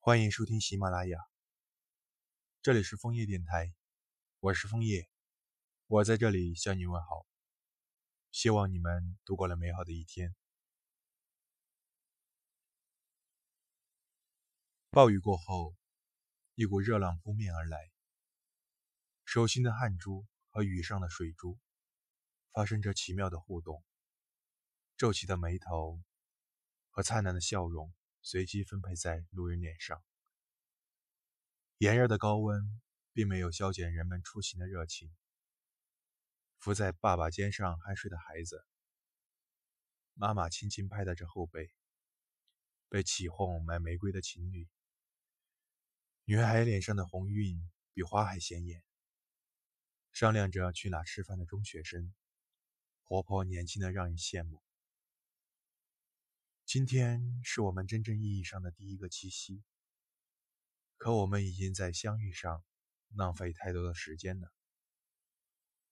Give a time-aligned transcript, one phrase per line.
[0.00, 1.18] 欢迎收听喜马拉雅，
[2.62, 3.74] 这里是枫叶电台，
[4.38, 5.10] 我是枫叶，
[5.86, 7.26] 我在这里向你问好，
[8.30, 10.34] 希望你们度过了美好的一天。
[14.90, 15.74] 暴雨过后，
[16.54, 17.90] 一股热浪扑面而来，
[19.24, 21.58] 手心的汗珠和雨上的水珠
[22.52, 23.84] 发生着奇妙的互动，
[24.96, 26.00] 皱起的眉头
[26.88, 27.92] 和灿烂的笑容。
[28.22, 30.02] 随机分配在路人脸上。
[31.78, 32.80] 炎热的高温
[33.12, 35.14] 并没有消减人们出行的热情。
[36.58, 38.66] 伏在爸爸肩上酣睡的孩子，
[40.14, 41.72] 妈妈轻轻拍打着后背。
[42.90, 44.66] 被起哄买玫瑰的情侣，
[46.24, 48.82] 女孩脸上的红晕比花还显眼。
[50.10, 52.14] 商量着去哪吃饭的中学生，
[53.02, 54.62] 活泼年轻的让人羡慕。
[56.68, 59.62] 今天是我们真正意义上的第一个七夕，
[60.98, 62.62] 可我们已经在相遇上
[63.14, 64.52] 浪费太多的时间了。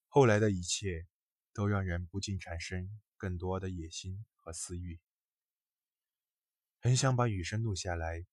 [0.06, 1.08] 后来的一切
[1.54, 5.00] 都让人不禁产生更多的野心和私欲。
[6.78, 8.26] 很想把雨声录下来，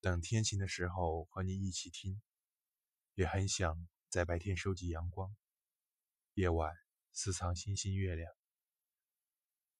[0.00, 2.20] 等天晴的时候和你一起听；
[3.14, 5.36] 也很想在白天收集阳光，
[6.34, 6.74] 夜晚
[7.12, 8.34] 私藏星星月亮，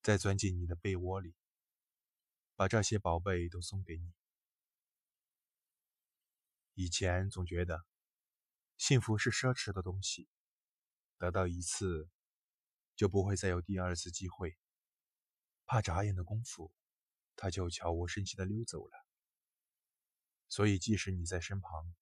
[0.00, 1.34] 再钻进你的被窝里。
[2.56, 4.12] 把这些宝贝都送给你。
[6.72, 7.84] 以前总觉得
[8.78, 10.28] 幸福是奢侈的东西，
[11.18, 12.08] 得到一次
[12.94, 14.58] 就不会再有第二次机会，
[15.66, 16.72] 怕眨眼的功夫，
[17.36, 19.06] 他就悄无声息的溜走了。
[20.48, 21.94] 所以即使你在身旁，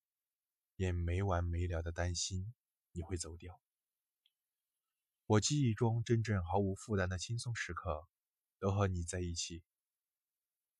[0.76, 2.54] 也没完没了的担心
[2.92, 3.60] 你会走掉。
[5.26, 8.06] 我记忆中真正毫无负担的轻松时刻，
[8.60, 9.64] 都和你在一起。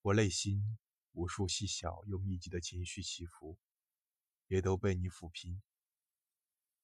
[0.04, 0.78] 我内心
[1.12, 3.56] 无数细小又密集的情绪起伏，
[4.48, 5.62] 也都被你抚平。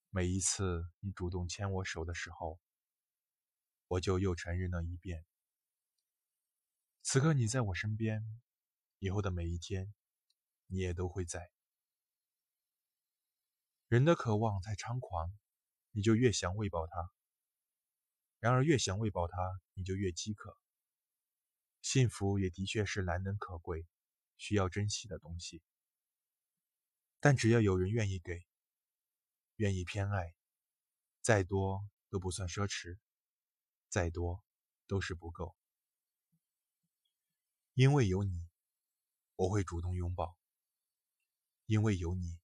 [0.08, 2.58] 每一次你主动牵我手的时候，
[3.88, 5.26] 我就又承认了一遍。
[7.02, 8.24] 此刻你在我身边，
[9.00, 9.92] 以后的每一天，
[10.68, 11.50] 你也都会在。
[13.88, 15.30] 人的渴望太猖狂，
[15.90, 17.12] 你就越想喂饱它；
[18.38, 20.56] 然而越想喂饱它，你就越饥渴。
[21.82, 23.86] 幸福也的确是难能可贵、
[24.36, 25.62] 需要珍惜的东西，
[27.20, 28.46] 但只要有人愿意给、
[29.56, 30.34] 愿意偏爱，
[31.22, 32.98] 再多都不算奢侈，
[33.88, 34.44] 再多
[34.86, 35.56] 都是不够。
[37.74, 38.46] 因为有你，
[39.36, 40.36] 我会主动拥抱；
[41.64, 42.38] 因为有你，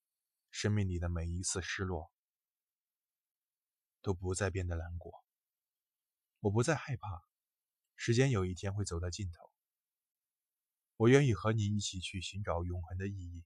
[0.51, 2.11] 生命里的每一次失落
[4.01, 5.25] 都不再变得难过，
[6.41, 7.23] 我不再害怕。
[7.97, 9.51] 时间有一天会走到尽头，
[10.97, 13.45] 我愿意和你一起去寻找永恒的意义，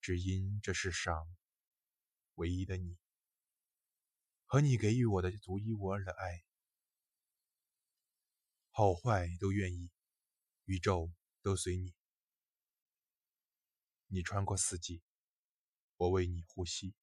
[0.00, 1.28] 只因这世上
[2.34, 2.96] 唯一的你，
[4.46, 6.42] 和你给予我的独一无二的爱，
[8.70, 9.90] 好坏都愿意，
[10.64, 11.12] 宇宙
[11.42, 11.94] 都随你，
[14.06, 15.02] 你穿过四季，
[15.96, 16.94] 我为你呼吸。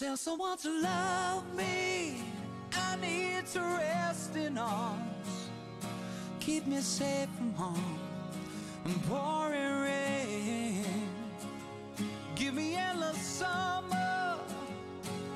[0.00, 2.22] Tell someone to love me.
[2.72, 5.50] I need to rest in arms.
[6.40, 7.98] Keep me safe from harm
[8.86, 10.84] and pouring rain.
[12.34, 14.38] Give me endless summer.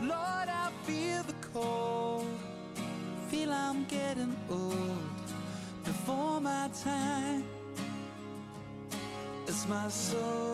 [0.00, 2.26] Lord, I feel the cold.
[3.28, 5.26] Feel I'm getting old
[5.84, 7.44] before my time.
[9.46, 10.53] It's my soul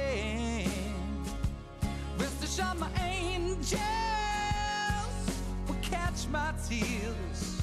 [3.61, 3.77] angels
[5.67, 7.61] will catch my tears.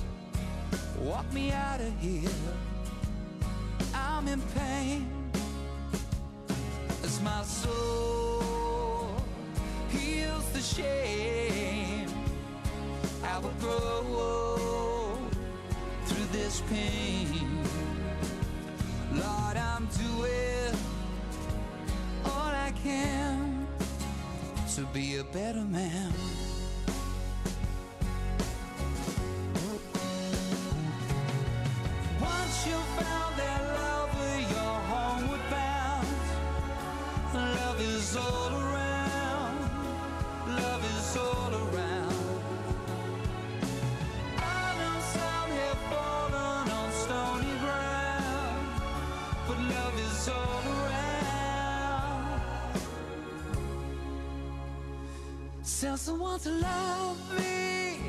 [1.00, 2.30] Walk me out of here.
[3.94, 5.10] I'm in pain.
[7.02, 9.16] As my soul
[9.90, 12.08] heals the shame
[13.24, 15.18] i will grow
[16.04, 17.58] through this pain.
[19.12, 20.74] Lord, I'm doing
[22.24, 23.47] all I can
[24.78, 26.57] to be a better man.
[55.76, 58.00] Tell someone to love me.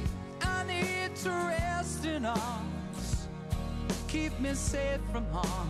[0.41, 3.27] I need to rest in arms.
[4.07, 5.69] Keep me safe from harm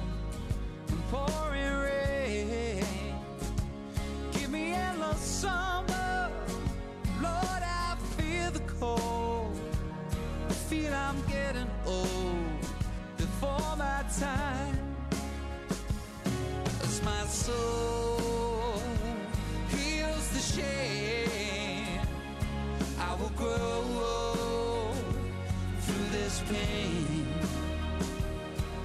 [0.88, 2.99] and pouring rain.